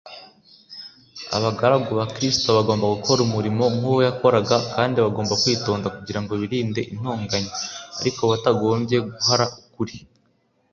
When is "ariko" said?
7.99-8.21